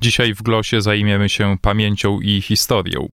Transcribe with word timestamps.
Dzisiaj 0.00 0.34
w 0.34 0.42
Glosie 0.42 0.80
zajmiemy 0.80 1.28
się 1.28 1.56
pamięcią 1.62 2.20
i 2.20 2.42
historią. 2.42 3.08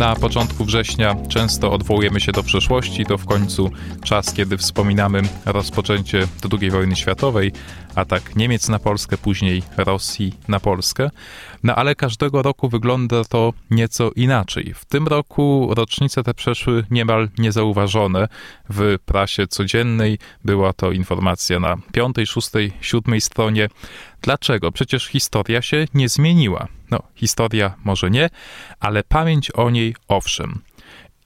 Na 0.00 0.16
początku 0.16 0.64
września 0.64 1.16
często 1.28 1.72
odwołujemy 1.72 2.20
się 2.20 2.32
do 2.32 2.42
przeszłości, 2.42 3.04
to 3.04 3.18
w 3.18 3.26
końcu 3.26 3.70
czas, 4.04 4.34
kiedy 4.34 4.56
wspominamy 4.56 5.22
rozpoczęcie 5.46 6.26
II 6.60 6.70
wojny 6.70 6.96
światowej, 6.96 7.52
atak 7.94 8.36
Niemiec 8.36 8.68
na 8.68 8.78
Polskę, 8.78 9.18
później 9.18 9.62
Rosji 9.76 10.34
na 10.48 10.60
Polskę. 10.60 11.10
No 11.62 11.76
ale 11.76 11.94
każdego 11.94 12.42
roku 12.42 12.68
wygląda 12.68 13.24
to 13.24 13.52
nieco 13.70 14.10
inaczej. 14.16 14.74
W 14.74 14.84
tym 14.84 15.06
roku 15.06 15.70
rocznice 15.74 16.22
te 16.22 16.34
przeszły 16.34 16.84
niemal 16.90 17.28
niezauważone. 17.38 18.28
W 18.70 18.96
prasie 19.04 19.46
codziennej 19.46 20.18
była 20.44 20.72
to 20.72 20.92
informacja 20.92 21.60
na 21.60 21.76
piątej, 21.92 22.26
szóstej, 22.26 22.72
siódmej 22.80 23.20
stronie. 23.20 23.68
Dlaczego? 24.22 24.72
Przecież 24.72 25.06
historia 25.06 25.62
się 25.62 25.86
nie 25.94 26.08
zmieniła. 26.08 26.68
No, 26.90 27.02
historia 27.14 27.74
może 27.84 28.10
nie, 28.10 28.30
ale 28.80 29.04
pamięć 29.04 29.50
o 29.50 29.70
niej 29.70 29.94
owszem. 30.08 30.62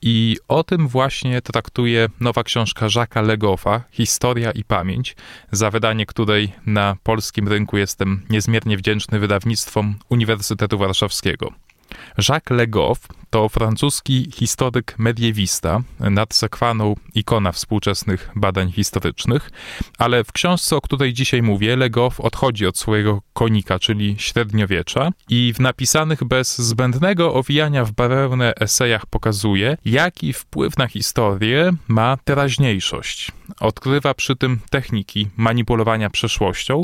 I 0.03 0.37
o 0.49 0.65
tym 0.65 0.89
właśnie 0.89 1.43
traktuje 1.43 2.09
nowa 2.21 2.43
książka 2.45 2.87
Jacques'a 2.87 3.27
Legoffa, 3.27 3.81
Historia 3.91 4.51
i 4.51 4.65
Pamięć, 4.65 5.17
za 5.53 5.71
wydanie 5.71 6.07
której 6.07 6.53
na 6.67 6.97
polskim 7.03 7.49
rynku 7.49 7.77
jestem 7.77 8.23
niezmiernie 8.31 8.77
wdzięczny 8.77 9.19
wydawnictwom 9.19 9.95
Uniwersytetu 10.09 10.79
Warszawskiego. 10.79 11.53
Jacques 12.29 12.59
Le 12.59 12.67
Goff 12.67 13.09
to 13.35 13.49
francuski 13.49 14.31
historyk 14.35 14.95
mediewista, 14.99 15.81
nadsekwaną 16.01 16.95
ikona 17.15 17.53
współczesnych 17.53 18.31
badań 18.37 18.73
historycznych, 18.73 19.51
ale 19.99 20.25
w 20.25 20.33
książce, 20.33 20.77
o 20.77 20.81
której 20.81 21.13
dzisiaj 21.13 21.43
mówię, 21.43 21.77
Le 21.77 21.89
odchodzi 22.19 22.67
od 22.67 22.79
swojego 22.79 23.23
konika, 23.33 23.79
czyli 23.79 24.17
średniowiecza 24.19 25.11
i 25.29 25.53
w 25.55 25.61
napisanych 25.61 26.25
bez 26.25 26.59
zbędnego 26.59 27.35
owijania 27.35 27.85
w 27.85 27.93
bawełnę 27.93 28.55
esejach 28.61 29.07
pokazuje, 29.07 29.77
jaki 29.85 30.33
wpływ 30.33 30.79
na 30.79 30.87
historię 30.87 31.73
ma 31.89 32.17
teraźniejszość. 32.25 33.33
Odkrywa 33.61 34.15
przy 34.15 34.37
tym 34.37 34.61
techniki 34.71 35.29
manipulowania 35.37 36.11
przeszłością, 36.11 36.83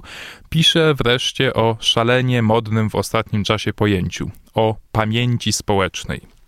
pisze 0.48 0.94
wreszcie 0.94 1.54
o 1.54 1.76
szalenie 1.80 2.42
modnym 2.42 2.90
w 2.90 2.94
ostatnim 2.94 3.44
czasie 3.44 3.72
pojęciu 3.72 4.30
o 4.54 4.76
pamięci 4.92 5.52
społecznej. 5.52 6.39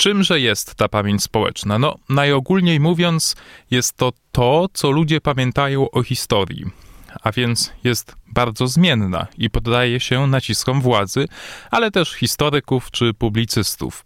Czymże 0.00 0.40
jest 0.40 0.74
ta 0.74 0.88
pamięć 0.88 1.22
społeczna? 1.22 1.78
No, 1.78 1.96
najogólniej 2.08 2.80
mówiąc, 2.80 3.36
jest 3.70 3.96
to 3.96 4.12
to, 4.32 4.66
co 4.72 4.90
ludzie 4.90 5.20
pamiętają 5.20 5.90
o 5.90 6.02
historii, 6.02 6.64
a 7.22 7.32
więc 7.32 7.72
jest 7.84 8.16
bardzo 8.26 8.66
zmienna 8.66 9.26
i 9.38 9.50
poddaje 9.50 10.00
się 10.00 10.26
naciskom 10.26 10.80
władzy, 10.80 11.28
ale 11.70 11.90
też 11.90 12.12
historyków 12.12 12.90
czy 12.90 13.14
publicystów 13.14 14.04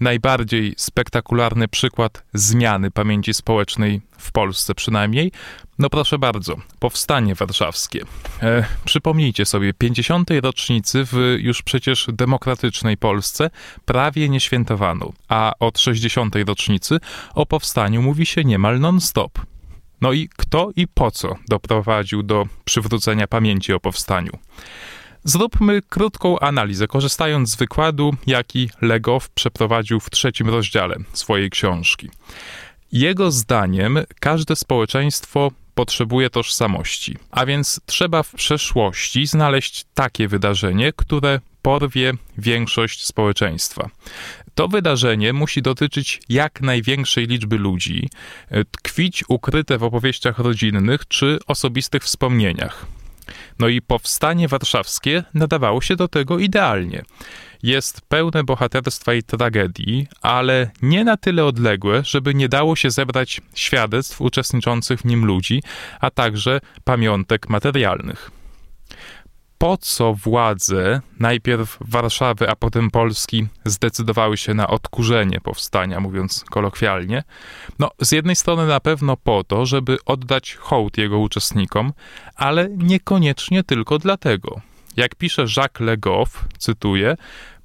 najbardziej 0.00 0.74
spektakularny 0.76 1.68
przykład 1.68 2.24
zmiany 2.34 2.90
pamięci 2.90 3.34
społecznej 3.34 4.00
w 4.18 4.32
Polsce 4.32 4.74
przynajmniej? 4.74 5.32
No 5.78 5.90
proszę 5.90 6.18
bardzo, 6.18 6.56
powstanie 6.78 7.34
warszawskie. 7.34 8.04
E, 8.42 8.64
przypomnijcie 8.84 9.46
sobie, 9.46 9.74
50. 9.74 10.30
rocznicy 10.42 11.04
w 11.04 11.36
już 11.38 11.62
przecież 11.62 12.06
demokratycznej 12.12 12.96
Polsce 12.96 13.50
prawie 13.84 14.28
nie 14.28 14.40
świętowano, 14.40 15.12
a 15.28 15.52
od 15.60 15.78
60. 15.78 16.34
rocznicy 16.46 16.98
o 17.34 17.46
powstaniu 17.46 18.02
mówi 18.02 18.26
się 18.26 18.44
niemal 18.44 18.80
non-stop. 18.80 19.38
No 20.00 20.12
i 20.12 20.28
kto 20.36 20.70
i 20.76 20.88
po 20.88 21.10
co 21.10 21.34
doprowadził 21.48 22.22
do 22.22 22.46
przywrócenia 22.64 23.26
pamięci 23.26 23.72
o 23.72 23.80
powstaniu? 23.80 24.38
Zróbmy 25.26 25.82
krótką 25.88 26.38
analizę, 26.38 26.86
korzystając 26.86 27.50
z 27.50 27.56
wykładu, 27.56 28.14
jaki 28.26 28.70
Legow 28.82 29.28
przeprowadził 29.28 30.00
w 30.00 30.10
trzecim 30.10 30.48
rozdziale 30.48 30.96
swojej 31.12 31.50
książki. 31.50 32.10
Jego 32.92 33.30
zdaniem 33.30 33.98
każde 34.20 34.56
społeczeństwo 34.56 35.50
potrzebuje 35.74 36.30
tożsamości, 36.30 37.16
a 37.30 37.46
więc 37.46 37.80
trzeba 37.86 38.22
w 38.22 38.32
przeszłości 38.32 39.26
znaleźć 39.26 39.84
takie 39.94 40.28
wydarzenie, 40.28 40.92
które 40.96 41.40
porwie 41.62 42.12
większość 42.38 43.06
społeczeństwa. 43.06 43.90
To 44.54 44.68
wydarzenie 44.68 45.32
musi 45.32 45.62
dotyczyć 45.62 46.22
jak 46.28 46.60
największej 46.60 47.26
liczby 47.26 47.58
ludzi, 47.58 48.08
tkwić 48.70 49.24
ukryte 49.28 49.78
w 49.78 49.82
opowieściach 49.82 50.38
rodzinnych 50.38 51.08
czy 51.08 51.38
osobistych 51.46 52.02
wspomnieniach. 52.02 52.86
No 53.58 53.68
i 53.68 53.82
powstanie 53.82 54.48
warszawskie 54.48 55.24
nadawało 55.34 55.80
się 55.80 55.96
do 55.96 56.08
tego 56.08 56.38
idealnie. 56.38 57.02
Jest 57.62 58.00
pełne 58.00 58.44
bohaterstwa 58.44 59.14
i 59.14 59.22
tragedii, 59.22 60.06
ale 60.22 60.70
nie 60.82 61.04
na 61.04 61.16
tyle 61.16 61.44
odległe, 61.44 62.02
żeby 62.04 62.34
nie 62.34 62.48
dało 62.48 62.76
się 62.76 62.90
zebrać 62.90 63.40
świadectw 63.54 64.20
uczestniczących 64.20 65.00
w 65.00 65.04
nim 65.04 65.24
ludzi, 65.24 65.62
a 66.00 66.10
także 66.10 66.60
pamiątek 66.84 67.48
materialnych 67.48 68.30
po 69.58 69.76
co 69.76 70.14
władze, 70.14 71.00
najpierw 71.20 71.78
Warszawy, 71.80 72.48
a 72.48 72.56
potem 72.56 72.90
Polski, 72.90 73.46
zdecydowały 73.64 74.36
się 74.36 74.54
na 74.54 74.68
odkurzenie 74.68 75.40
powstania, 75.40 76.00
mówiąc 76.00 76.44
kolokwialnie? 76.50 77.22
No, 77.78 77.90
z 78.00 78.12
jednej 78.12 78.36
strony 78.36 78.66
na 78.66 78.80
pewno 78.80 79.16
po 79.16 79.44
to, 79.44 79.66
żeby 79.66 79.98
oddać 80.06 80.54
hołd 80.54 80.98
jego 80.98 81.18
uczestnikom, 81.18 81.92
ale 82.36 82.68
niekoniecznie 82.76 83.64
tylko 83.64 83.98
dlatego. 83.98 84.60
Jak 84.96 85.14
pisze 85.14 85.44
Jacques 85.56 85.86
Le 85.86 85.96
Goff, 85.96 86.44
cytuję, 86.58 87.16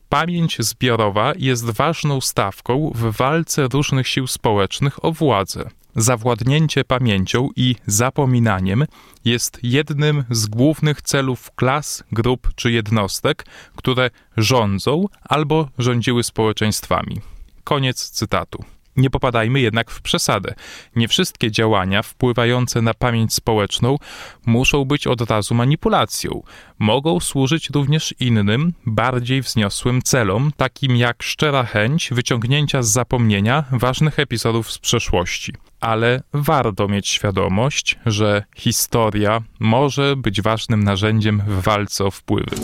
Pamięć 0.09 0.57
zbiorowa 0.59 1.33
jest 1.37 1.69
ważną 1.69 2.21
stawką 2.21 2.91
w 2.95 3.17
walce 3.17 3.67
różnych 3.73 4.07
sił 4.07 4.27
społecznych 4.27 5.05
o 5.05 5.11
władzę. 5.11 5.69
Zawładnięcie 5.95 6.83
pamięcią 6.83 7.49
i 7.55 7.75
zapominaniem 7.87 8.85
jest 9.25 9.59
jednym 9.63 10.23
z 10.29 10.47
głównych 10.47 11.01
celów 11.01 11.51
klas, 11.55 12.03
grup 12.11 12.49
czy 12.55 12.71
jednostek, 12.71 13.45
które 13.75 14.09
rządzą 14.37 15.05
albo 15.23 15.69
rządziły 15.77 16.23
społeczeństwami. 16.23 17.21
Koniec 17.63 18.09
cytatu. 18.09 18.63
Nie 18.99 19.09
popadajmy 19.09 19.59
jednak 19.59 19.91
w 19.91 20.01
przesadę. 20.01 20.55
Nie 20.95 21.07
wszystkie 21.07 21.51
działania 21.51 22.01
wpływające 22.01 22.81
na 22.81 22.93
pamięć 22.93 23.33
społeczną 23.33 23.97
muszą 24.45 24.85
być 24.85 25.07
od 25.07 25.21
razu 25.21 25.55
manipulacją. 25.55 26.41
Mogą 26.79 27.19
służyć 27.19 27.69
również 27.69 28.15
innym, 28.19 28.73
bardziej 28.85 29.41
wzniosłym 29.41 30.01
celom, 30.01 30.51
takim 30.57 30.95
jak 30.95 31.23
szczera 31.23 31.63
chęć 31.63 32.09
wyciągnięcia 32.11 32.83
z 32.83 32.87
zapomnienia 32.87 33.63
ważnych 33.71 34.19
epizodów 34.19 34.71
z 34.71 34.77
przeszłości. 34.77 35.53
Ale 35.81 36.21
warto 36.33 36.87
mieć 36.87 37.07
świadomość, 37.07 37.99
że 38.05 38.43
historia 38.55 39.41
może 39.59 40.15
być 40.15 40.41
ważnym 40.41 40.83
narzędziem 40.83 41.41
w 41.47 41.61
walce 41.61 42.05
o 42.05 42.11
wpływy. 42.11 42.55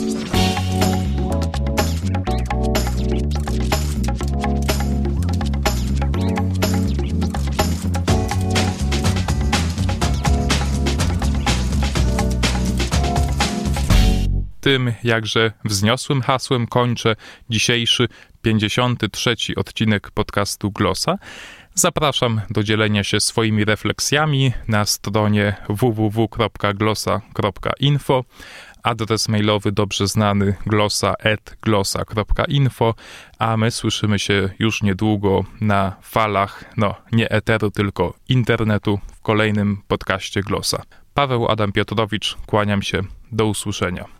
Tym 14.66 14.92
jakże 15.04 15.52
wzniosłym 15.64 16.22
hasłem 16.22 16.66
kończę 16.66 17.16
dzisiejszy 17.50 18.08
53 18.42 19.34
odcinek 19.56 20.10
podcastu 20.10 20.70
Glosa. 20.70 21.18
Zapraszam 21.74 22.40
do 22.50 22.62
dzielenia 22.62 23.04
się 23.04 23.20
swoimi 23.20 23.64
refleksjami 23.64 24.52
na 24.68 24.84
stronie 24.84 25.56
www.glosa.info 25.68 28.24
adres 28.82 29.28
mailowy 29.28 29.72
dobrze 29.72 30.08
znany 30.08 30.54
glosa.glosa.info, 30.66 32.94
a 33.38 33.56
my 33.56 33.70
słyszymy 33.70 34.18
się 34.18 34.50
już 34.58 34.82
niedługo 34.82 35.44
na 35.60 35.96
falach, 36.02 36.64
no 36.76 36.94
nie 37.12 37.30
eteru, 37.30 37.70
tylko 37.70 38.14
internetu 38.28 39.00
w 39.12 39.20
kolejnym 39.20 39.82
podcaście 39.88 40.40
Glosa. 40.40 40.82
Paweł 41.14 41.48
Adam 41.48 41.72
Piotrowicz, 41.72 42.36
kłaniam 42.46 42.82
się, 42.82 43.02
do 43.32 43.46
usłyszenia. 43.46 44.15